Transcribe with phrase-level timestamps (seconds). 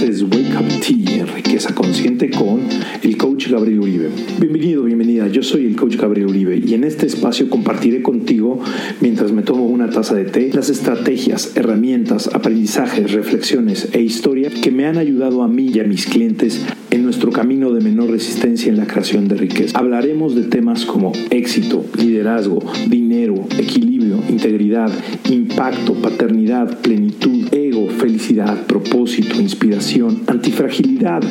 [0.00, 2.60] Este es Wake Up Tea, riqueza consciente con
[3.02, 4.08] el coach Gabriel Uribe.
[4.38, 5.28] Bienvenido, bienvenida.
[5.28, 8.62] Yo soy el coach Gabriel Uribe y en este espacio compartiré contigo,
[9.02, 14.70] mientras me tomo una taza de té, las estrategias, herramientas, aprendizajes, reflexiones e historia que
[14.70, 18.70] me han ayudado a mí y a mis clientes en nuestro camino de menor resistencia
[18.70, 19.78] en la creación de riqueza.
[19.78, 23.89] Hablaremos de temas como éxito, liderazgo, dinero, equilibrio,
[24.28, 24.90] integridad,
[25.28, 31.22] impacto, paternidad, plenitud, ego, felicidad, propósito, inspiración, antifragilidad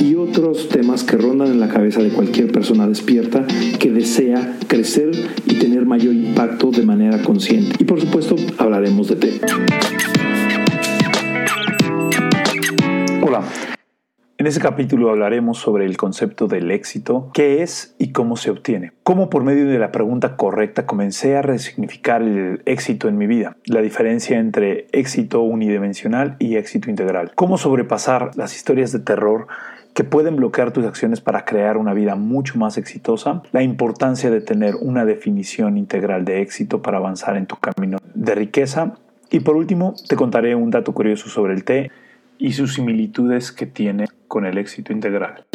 [0.00, 3.46] y otros temas que rondan en la cabeza de cualquier persona despierta
[3.78, 5.10] que desea crecer
[5.46, 7.76] y tener mayor impacto de manera consciente.
[7.78, 9.40] Y por supuesto, hablaremos de té.
[13.22, 13.42] Hola.
[14.44, 18.92] En este capítulo hablaremos sobre el concepto del éxito, qué es y cómo se obtiene.
[19.02, 23.56] Cómo por medio de la pregunta correcta comencé a resignificar el éxito en mi vida,
[23.64, 27.32] la diferencia entre éxito unidimensional y éxito integral.
[27.34, 29.46] Cómo sobrepasar las historias de terror
[29.94, 34.42] que pueden bloquear tus acciones para crear una vida mucho más exitosa, la importancia de
[34.42, 38.92] tener una definición integral de éxito para avanzar en tu camino de riqueza
[39.30, 41.90] y por último te contaré un dato curioso sobre el té
[42.44, 45.46] y sus similitudes que tiene con el éxito integral.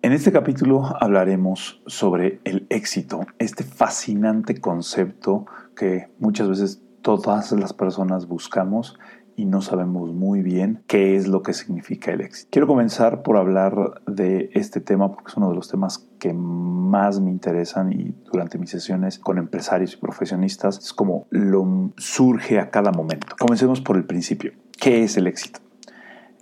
[0.00, 5.44] En este capítulo hablaremos sobre el éxito, este fascinante concepto
[5.76, 8.98] que muchas veces todas las personas buscamos
[9.38, 12.48] y no sabemos muy bien qué es lo que significa el éxito.
[12.50, 17.20] Quiero comenzar por hablar de este tema porque es uno de los temas que más
[17.20, 22.70] me interesan y durante mis sesiones con empresarios y profesionistas es como lo surge a
[22.70, 23.28] cada momento.
[23.38, 24.52] Comencemos por el principio.
[24.76, 25.60] ¿Qué es el éxito?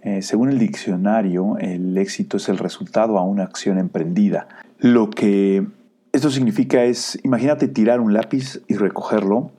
[0.00, 4.48] Eh, según el diccionario, el éxito es el resultado a una acción emprendida.
[4.78, 5.67] Lo que
[6.12, 9.50] esto significa es, imagínate tirar un lápiz y recogerlo.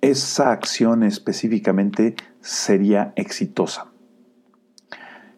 [0.00, 3.86] Esa acción específicamente sería exitosa.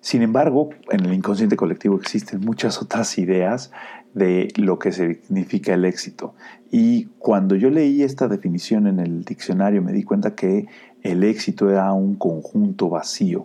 [0.00, 3.70] Sin embargo, en el inconsciente colectivo existen muchas otras ideas
[4.14, 6.34] de lo que significa el éxito.
[6.70, 10.66] Y cuando yo leí esta definición en el diccionario me di cuenta que
[11.02, 13.44] el éxito era un conjunto vacío.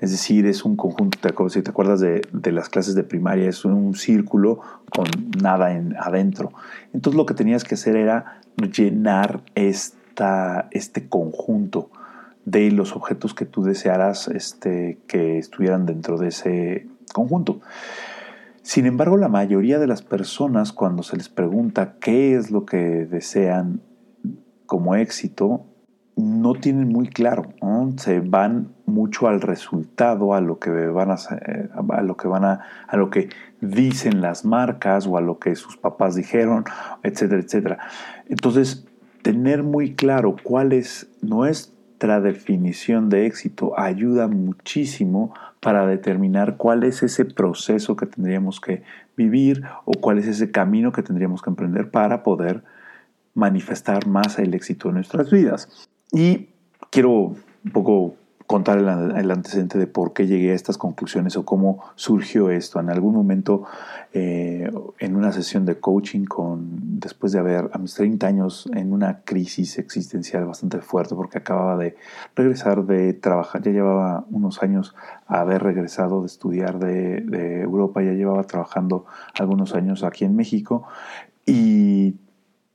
[0.00, 1.18] Es decir, es un conjunto,
[1.48, 2.22] si te acuerdas de,
[2.52, 4.60] las clases de primaria, es un círculo
[4.90, 5.06] con
[5.40, 6.52] nada en, adentro.
[6.92, 8.40] Entonces lo que tenías que hacer era
[8.76, 9.42] llenar
[10.70, 11.90] este conjunto
[12.44, 17.60] de los objetos que tú desearas este, que estuvieran dentro de ese conjunto.
[18.62, 22.78] Sin embargo, la mayoría de las personas cuando se les pregunta qué es lo que
[23.06, 23.80] desean
[24.66, 25.66] como éxito,
[26.16, 27.52] no tienen muy claro,
[27.96, 32.60] se van mucho al resultado, a lo que van a, a lo que van a,
[32.86, 33.28] a lo que
[33.60, 36.64] dicen las marcas o a lo que sus papás dijeron,
[37.02, 37.78] etcétera, etcétera.
[38.28, 38.86] Entonces,
[39.24, 41.74] tener muy claro cuál es nuestro
[42.20, 48.82] definición de éxito ayuda muchísimo para determinar cuál es ese proceso que tendríamos que
[49.16, 52.62] vivir o cuál es ese camino que tendríamos que emprender para poder
[53.34, 55.88] manifestar más el éxito en nuestras vidas.
[56.12, 56.50] Y
[56.90, 58.16] quiero un poco
[58.54, 62.78] contar el, antecedente de por qué llegué a estas conclusiones o cómo surgió esto.
[62.78, 63.64] En algún momento,
[64.12, 64.70] eh,
[65.00, 69.22] en una sesión de coaching, con, después de haber a mis 30 años en una
[69.24, 71.96] crisis existencial bastante fuerte, porque acababa de
[72.36, 74.94] regresar de trabajar, ya llevaba unos años
[75.26, 79.04] haber regresado de estudiar de, de Europa, ya llevaba trabajando
[79.36, 80.86] algunos años aquí en México
[81.44, 82.14] y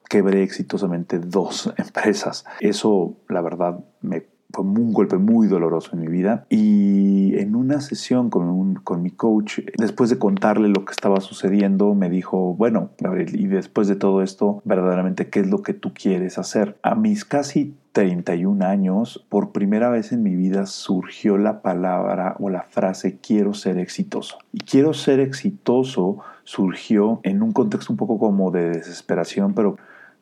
[0.09, 2.43] quebré exitosamente dos empresas.
[2.59, 6.45] Eso, la verdad, me fue un golpe muy doloroso en mi vida.
[6.49, 11.93] Y en una sesión con, con mi coach, después de contarle lo que estaba sucediendo,
[11.95, 15.93] me dijo, bueno, Gabriel, y después de todo esto, verdaderamente, ¿qué es lo que tú
[15.93, 16.77] quieres hacer?
[16.81, 22.49] A mis casi 31 años, por primera vez en mi vida surgió la palabra o
[22.49, 24.37] la frase quiero ser exitoso.
[24.51, 29.77] Y quiero ser exitoso surgió en un contexto un poco como de desesperación, pero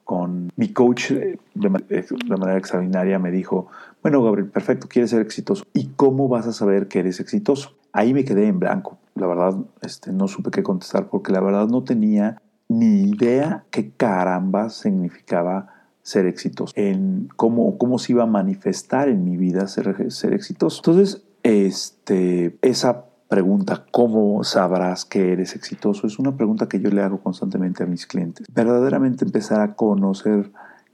[0.08, 1.38] con mi coach de,
[1.70, 3.68] manera extraordinaria me dijo,
[4.02, 5.66] bueno Gabriel, perfecto, quieres ser exitoso.
[5.74, 7.74] ¿Y cómo vas a saber que eres exitoso?
[7.92, 8.98] Ahí me quedé en blanco.
[9.16, 13.92] La verdad, este, no supe qué contestar porque la verdad no tenía ni idea qué
[13.92, 15.74] caramba significaba
[16.04, 20.80] ser exitoso, en cómo, cómo se iba a manifestar en mi vida ser, ser exitoso.
[20.86, 26.08] Entonces, este, esa pregunta, ¿cómo sabrás que eres exitoso?
[26.08, 28.48] Es una pregunta que yo le hago constantemente a mis clientes.
[28.54, 30.52] Verdaderamente empezar a conocer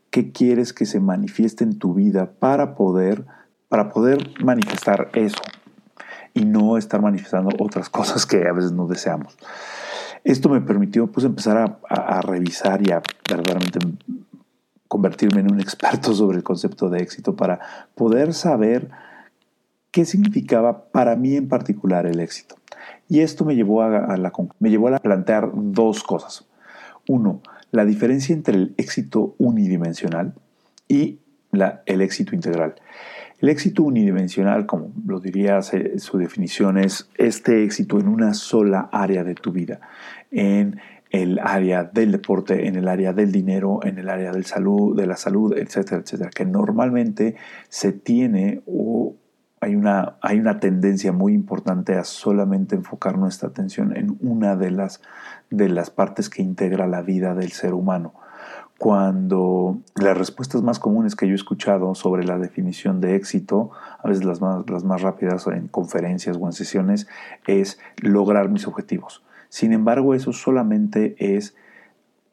[0.10, 3.26] qué quieres que se manifieste en tu vida para poder,
[3.70, 5.42] para poder manifestar eso
[6.34, 9.38] y no estar manifestando otras cosas que a veces no deseamos.
[10.24, 13.80] Esto me permitió pues empezar a, a revisar y a verdaderamente
[14.88, 17.60] convertirme en un experto sobre el concepto de éxito para
[17.96, 18.90] poder saber
[19.94, 22.56] qué significaba para mí en particular el éxito.
[23.08, 24.18] Y esto me llevó a,
[24.60, 26.46] me llevó a plantear dos cosas.
[27.08, 30.34] Uno, la diferencia entre el éxito unidimensional
[30.88, 31.20] y
[31.86, 32.74] el éxito integral.
[33.40, 39.24] El éxito unidimensional, como lo diría su definición, es este éxito en una sola área
[39.24, 39.80] de tu vida,
[40.32, 40.80] en
[41.12, 45.06] el área del deporte, en el área del dinero, en el área del salud, de
[45.06, 47.36] la salud, etcétera, etcétera, que normalmente
[47.70, 49.18] se tiene o
[49.64, 54.72] hay una, hay una tendencia muy importante a solamente enfocar nuestra atención en una de
[54.72, 55.02] las,
[55.50, 58.14] de las partes que integra la vida del ser humano
[58.84, 64.10] cuando las respuestas más comunes que yo he escuchado sobre la definición de éxito, a
[64.10, 67.08] veces las más, las más rápidas en conferencias o en sesiones,
[67.48, 69.24] es lograr mis objetivos.
[69.48, 71.56] Sin embargo, eso solamente es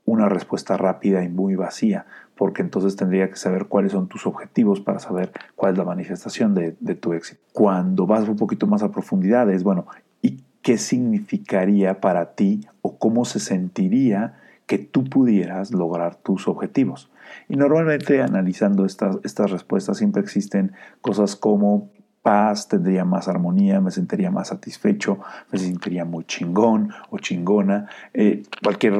[0.06, 2.06] una respuesta rápida y muy vacía,
[2.40, 6.54] porque entonces tendría que saber cuáles son tus objetivos para saber cuál es la manifestación
[6.54, 7.38] de, tu éxito.
[7.52, 9.84] Cuando vas un poquito más a profundidad es, bueno,
[10.22, 17.10] ¿y qué significaría para ti o cómo se sentiría que tú pudieras lograr tus objetivos.
[17.46, 20.72] Y normalmente analizando estas, estas respuestas siempre existen
[21.02, 21.90] cosas como
[22.22, 25.18] paz, tendría más armonía, me sentiría más satisfecho,
[25.52, 28.94] me sentiría muy chingón o chingona, eh, cualquier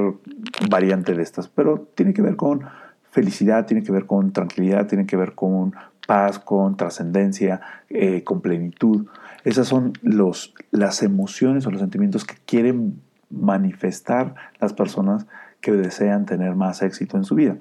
[0.68, 2.64] variante de estas, pero tiene que ver con
[3.10, 5.74] felicidad, tiene que ver con tranquilidad, tiene que ver con
[6.06, 9.06] paz, con trascendencia, eh, con plenitud.
[9.44, 15.26] Esas son los, las emociones o los sentimientos que quieren manifestar las personas
[15.60, 17.56] que desean tener más éxito en su vida.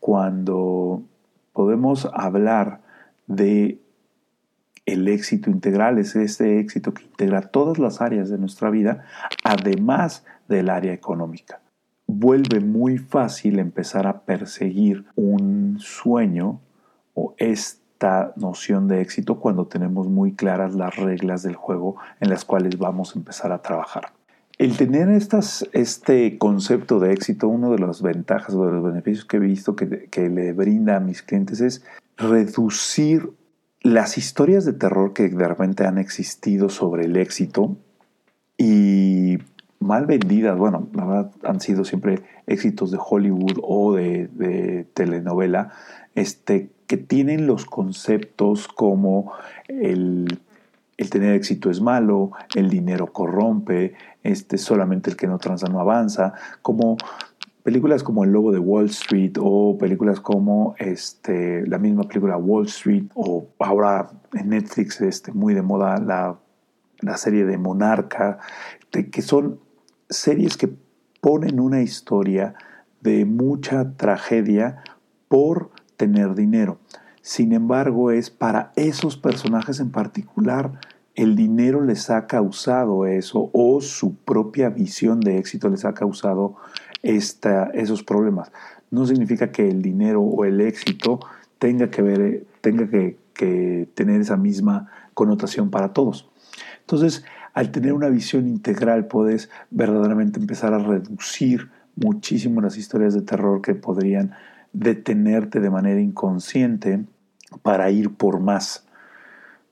[0.00, 1.02] Cuando
[1.52, 2.80] podemos hablar
[3.26, 3.80] de
[4.86, 9.04] el éxito integral, es este éxito que integra todas las áreas de nuestra vida,
[9.44, 11.60] además del área económica.
[12.10, 16.58] Vuelve muy fácil empezar a perseguir un sueño
[17.12, 22.46] o esta noción de éxito cuando tenemos muy claras las reglas del juego en las
[22.46, 24.12] cuales vamos a empezar a trabajar.
[24.56, 29.26] El tener estas, este concepto de éxito, una de las ventajas o de los beneficios
[29.26, 31.84] que he visto que, que le brinda a mis clientes es
[32.16, 33.30] reducir
[33.82, 37.76] las historias de terror que de repente han existido sobre el éxito
[38.56, 39.38] y
[39.80, 45.72] mal vendidas, bueno, la verdad han sido siempre éxitos de Hollywood o de, telenovela,
[46.14, 49.32] este, que tienen los conceptos como
[49.68, 50.40] el
[50.98, 53.94] el tener éxito es malo, el dinero corrompe,
[54.24, 56.96] este, solamente el que no transa no avanza, como
[57.62, 62.66] películas como El Lobo de Wall Street o películas como este, la misma película Wall
[62.66, 66.36] Street o ahora en Netflix este, muy de moda la,
[67.00, 68.38] la serie de Monarca,
[68.90, 69.60] que son
[70.08, 70.70] series que
[71.20, 72.54] ponen una historia
[73.00, 74.82] de mucha tragedia
[75.28, 76.78] por tener dinero.
[77.22, 80.80] Sin embargo, es para esos personajes en particular
[81.18, 86.54] el dinero les ha causado eso o su propia visión de éxito les ha causado
[87.02, 88.52] esta, esos problemas.
[88.92, 91.18] No significa que el dinero o el éxito
[91.58, 96.30] tenga que ver, tenga que, que tener esa misma connotación para todos.
[96.82, 97.24] Entonces,
[97.58, 103.62] al tener una visión integral, puedes verdaderamente empezar a reducir muchísimo las historias de terror
[103.62, 104.30] que podrían
[104.72, 107.04] detenerte de manera inconsciente
[107.62, 108.86] para ir por más.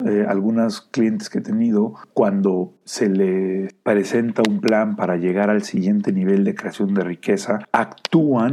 [0.04, 5.62] Eh, algunos clientes que he tenido, cuando se le presenta un plan para llegar al
[5.62, 8.50] siguiente nivel de creación de riqueza, actúan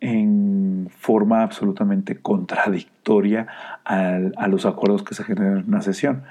[0.00, 3.46] en forma absolutamente contradictoria
[3.86, 6.24] a los acuerdos que se generan en una sesión.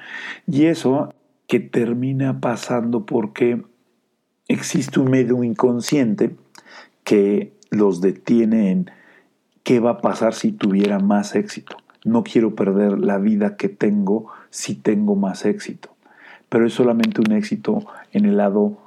[0.45, 1.14] Y eso
[1.47, 3.63] que termina pasando porque
[4.47, 6.35] existe un medio inconsciente
[7.03, 8.91] que los detiene en
[9.63, 14.27] qué va a pasar si tuviera más éxito no quiero perder la vida que tengo
[14.49, 15.89] si tengo más éxito.
[16.47, 17.79] Pero es solamente un éxito
[18.13, 18.77] en el lado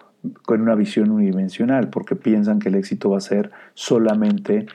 [0.44, 4.66] con una visión unidimensional, porque piensan que el éxito va a ser solamente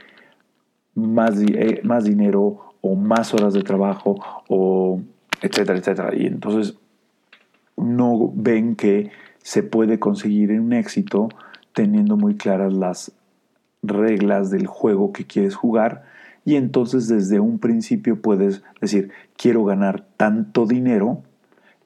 [0.94, 4.16] más, eh, más dinero o más horas de trabajo
[4.48, 5.02] o
[5.42, 6.16] etcétera, etcétera.
[6.16, 6.78] Y entonces
[7.77, 9.12] no ven que
[9.42, 11.30] se puede conseguir un éxito
[11.74, 13.12] teniendo muy claras las
[13.82, 16.03] reglas del juego que quieres jugar.
[16.46, 21.22] Y entonces desde un principio puedes decir, quiero ganar tanto dinero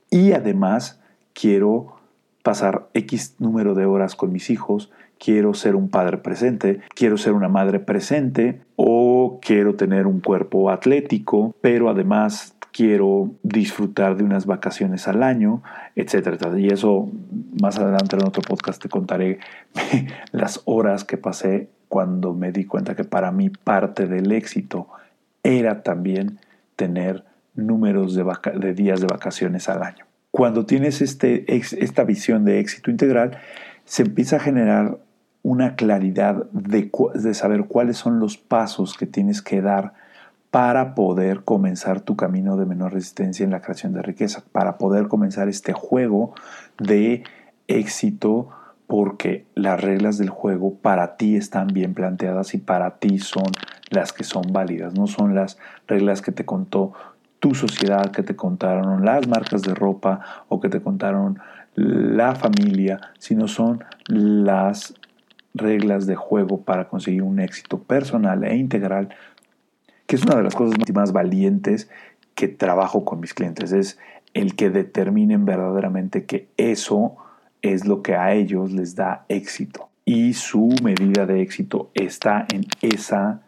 [0.10, 1.00] y además
[1.34, 1.98] quiero
[2.44, 7.34] pasar X número de horas con mis hijos, quiero ser un padre presente, quiero ser
[7.34, 14.46] una madre presente o quiero tener un cuerpo atlético, pero además quiero disfrutar de unas
[14.46, 15.64] vacaciones al año,
[15.96, 17.10] etcétera, Y eso
[17.60, 19.40] más adelante en otro podcast te contaré
[20.32, 24.90] las horas que pasé cuando me di cuenta que para mí parte del éxito
[25.42, 26.38] era también
[26.76, 27.24] tener
[27.56, 28.24] números de,
[28.60, 30.06] de días de vacaciones al año.
[30.30, 33.40] Cuando tienes este, esta visión de éxito integral,
[33.86, 35.00] se empieza a generar
[35.42, 39.94] una claridad de, de saber cuáles son los pasos que tienes que dar
[40.52, 45.08] para poder comenzar tu camino de menor resistencia en la creación de riqueza, para poder
[45.08, 46.34] comenzar este juego
[46.78, 47.24] de
[47.68, 48.50] éxito
[48.88, 53.52] porque las reglas del juego para ti están bien planteadas y para ti son
[53.90, 56.94] las que son válidas, no son las reglas que te contó
[57.40, 61.40] tu sociedad, que te contaron las marcas de ropa o que te contaron
[61.76, 64.96] la familia, sino son las
[65.54, 69.10] reglas de juego para conseguir un éxito personal e integral
[70.08, 71.90] que es una de las cosas más valientes
[72.34, 74.00] que trabajo con mis clientes, es
[74.34, 77.18] el que determinen verdaderamente que eso
[77.62, 79.90] es lo que a ellos les da éxito.
[80.06, 83.42] Y su medida de éxito está en esa,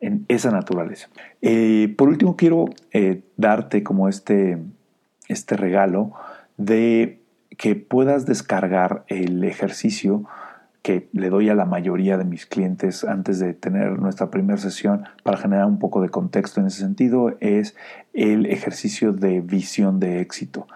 [0.00, 1.08] en esa naturaleza.
[1.42, 4.58] Eh, por último, quiero eh, darte como este,
[5.28, 6.12] este regalo
[6.56, 7.20] de
[7.58, 10.24] que puedas descargar el ejercicio
[10.88, 15.04] que le doy a la mayoría de mis clientes antes de tener nuestra primera sesión
[15.22, 17.76] para generar un poco de contexto en ese sentido es
[18.14, 20.66] el ejercicio de visión de éxito.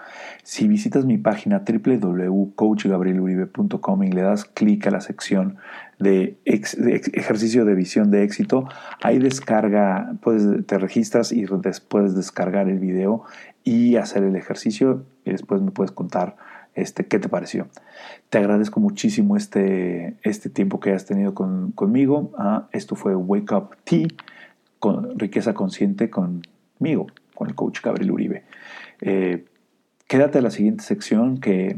[0.43, 5.57] Si visitas mi página www.coachgabrieluribe.com y le das clic a la sección
[5.99, 8.69] de, ejercicio de visión de éxito,
[9.03, 13.25] ahí descarga, puedes, te registras y después descargar el video
[13.65, 16.37] y hacer el ejercicio y después me puedes contar
[16.75, 17.69] este, ¿Qué te pareció?
[18.31, 22.33] Te agradezco muchísimo este, este tiempo que has tenido conmigo.
[22.39, 24.09] Ah, esto fue Wake Up Tea,
[24.79, 28.45] con riqueza consciente conmigo, con el coach Gabriel Uribe.
[29.01, 29.45] Eh,
[30.07, 31.77] quédate a la siguiente sección que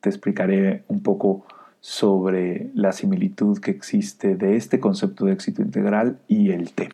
[0.00, 1.44] te explicaré un poco
[1.80, 6.90] sobre la similitud que existe de este concepto de éxito integral y el té.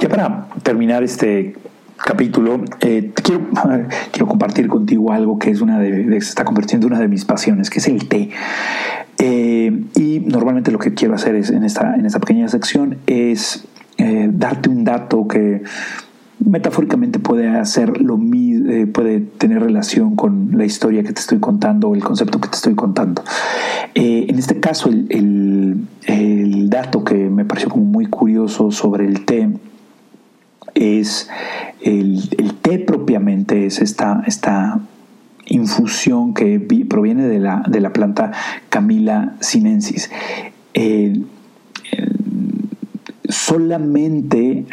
[0.00, 1.56] Ya para terminar este
[2.04, 3.46] capítulo, eh, quiero,
[4.10, 7.24] quiero, compartir contigo algo que es una de, se está convirtiendo en una de mis
[7.24, 8.30] pasiones, que es el té.
[9.18, 13.66] Eh, y normalmente lo que quiero hacer es, en, esta, en esta pequeña sección es
[13.98, 15.62] eh, darte un dato que
[16.38, 21.88] metafóricamente puede hacer lo mismo, puede tener relación con la historia que te estoy contando
[21.88, 23.24] o el concepto que te estoy contando.
[23.94, 29.24] en este caso, el, el, el dato que me pareció como muy curioso sobre el
[29.24, 29.48] té
[30.76, 31.28] es
[31.80, 32.28] el,
[32.62, 34.80] té propiamente, es esta, esta
[35.46, 38.32] infusión que proviene de la, de la planta
[38.68, 40.10] Camila sinensis.
[43.28, 44.66] solamente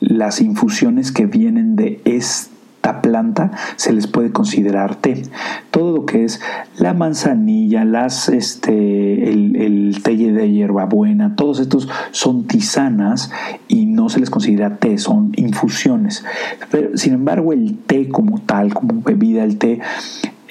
[0.00, 5.22] las infusiones que vienen de este planta se les puede considerar té.
[5.70, 6.40] Todo lo que es
[6.76, 13.30] la manzanilla, las, este, el, el té de hierbabuena, todos estos son tisanas
[13.68, 16.24] y no se les considera té, son infusiones.
[16.70, 19.80] Pero, sin embargo, el té como tal, como bebida, el té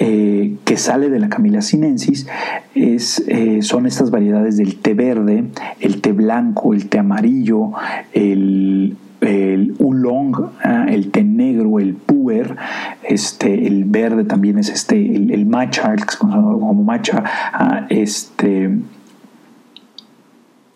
[0.02, 2.26] eh, que sale de la Camila sinensis
[2.74, 5.44] es, eh, son estas variedades del té verde,
[5.82, 7.72] el té blanco, el té amarillo,
[8.14, 12.56] el el oolong, ah, el té negro, el puer,
[13.04, 18.80] este, el verde también es este, el, matcha, como matcha, ah, este,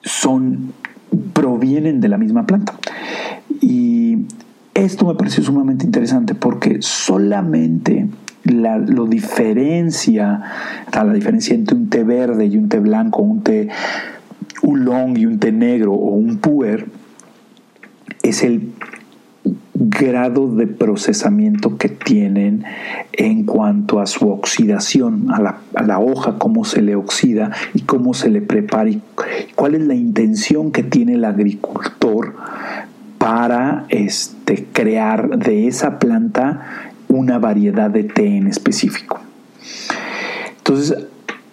[0.02, 0.74] son,
[1.34, 2.74] provienen de la misma planta.
[3.62, 4.26] Y
[4.74, 8.08] esto me pareció sumamente interesante porque solamente
[8.44, 10.42] lo diferencia,
[10.92, 13.70] la diferencia entre un té verde y un té blanco, un té
[14.64, 16.88] oolong y un té negro o un puer,
[18.24, 18.72] es el
[19.76, 22.64] grado de procesamiento que tienen
[23.12, 28.30] en cuanto a su oxidación, a la, hoja, cómo se le oxida y cómo se
[28.30, 29.02] le prepara y
[29.56, 32.34] cuál es la intención que tiene el agricultor
[33.18, 39.20] para este, crear de esa planta una variedad de té en específico.
[40.58, 41.08] Entonces,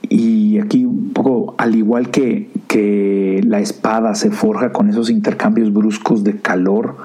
[0.08, 5.72] y aquí un poco, al igual que, que la espada se forja con esos intercambios
[5.72, 6.98] bruscos de calor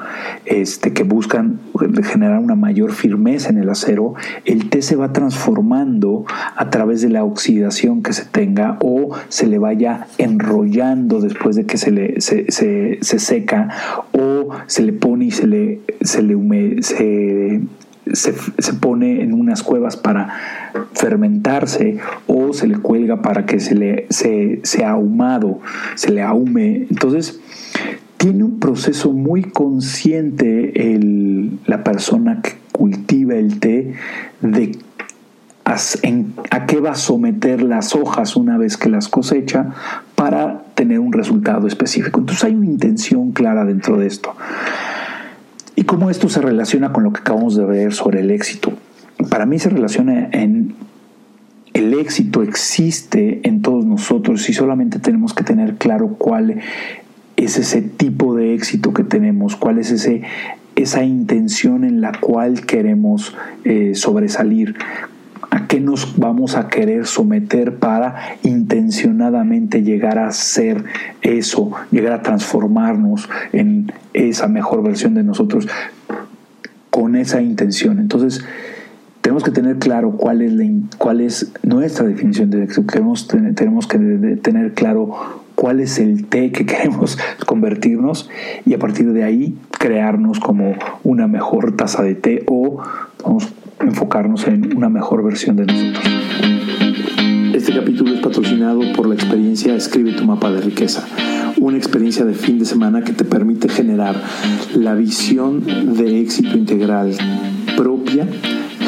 [0.45, 1.59] este, que buscan
[2.03, 4.13] generar una mayor firmeza en el acero,
[4.45, 6.23] el té se va transformando
[6.55, 11.65] a través de la oxidación que se tenga o se le vaya enrollando después de
[11.65, 13.69] que se, le, se, se, seca
[14.11, 17.61] o se le pone y se le, se le, se
[18.13, 18.33] se,
[18.73, 21.97] pone en unas cuevas para fermentarse
[22.27, 25.59] o se le cuelga para que se le sea ahumado,
[25.95, 26.87] se le ahume.
[26.89, 27.39] Entonces,
[28.17, 33.93] tiene un proceso muy consciente el, la persona que cultiva el té
[34.41, 34.77] de
[35.65, 39.71] a qué va a someter las hojas una vez que las cosecha
[40.13, 42.19] para tener un resultado específico.
[42.19, 44.35] Entonces hay una intención clara dentro de esto.
[45.85, 48.73] ¿Y cómo esto se relaciona con lo que acabamos de ver sobre el éxito?
[49.29, 50.73] Para mí se relaciona en
[51.75, 56.59] el éxito existe en todos nosotros y solamente tenemos que tener claro cuál
[57.37, 60.23] es ese tipo de éxito que tenemos, cuál es ese,
[60.75, 64.73] esa intención en la cual queremos eh, sobresalir,
[65.55, 70.83] a qué nos vamos a querer someter para intencionadamente llegar a ser
[71.21, 75.65] eso, llegar a transformarnos en esa mejor versión de nosotros
[76.89, 77.99] con esa intención.
[77.99, 78.43] Entonces,
[79.21, 80.53] tenemos que tener claro cuál es,
[80.97, 82.91] cuál es nuestra definición de éxito.
[82.91, 83.97] Tenemos, tenemos que
[84.41, 88.29] tener claro cuál es el té que queremos convertirnos
[88.65, 92.83] y a partir de ahí crearnos como una mejor taza de té o
[93.23, 93.53] vamos
[93.85, 96.03] enfocarnos en una mejor versión de nosotros.
[97.53, 101.05] Este capítulo es patrocinado por la experiencia Escribe tu mapa de riqueza,
[101.59, 104.15] una experiencia de fin de semana que te permite generar
[104.75, 105.63] la visión
[105.95, 107.13] de éxito integral
[107.77, 108.27] propia,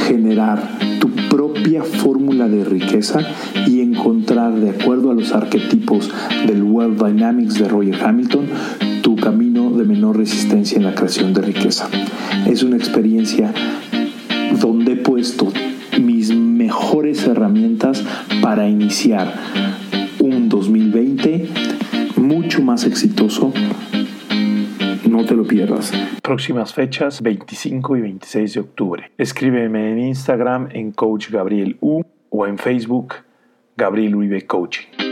[0.08, 0.62] generar
[1.00, 3.20] tu propia fórmula de riqueza
[3.68, 6.12] y encontrar, de acuerdo a los arquetipos
[6.46, 8.46] del Wealth Dynamics de Roger Hamilton,
[9.02, 11.88] tu camino de menor resistencia en la creación de riqueza.
[12.46, 13.54] Es una experiencia
[14.54, 15.52] donde he puesto
[16.00, 18.04] mis mejores herramientas
[18.42, 19.34] para iniciar
[20.20, 21.50] un 2020
[22.18, 23.54] mucho más exitoso.
[25.10, 25.92] No te lo pierdas.
[26.22, 29.12] Próximas fechas 25 y 26 de octubre.
[29.18, 33.16] Escríbeme en Instagram en Coach Gabriel U o en Facebook
[33.76, 35.07] Gabriel Uribe Coaching.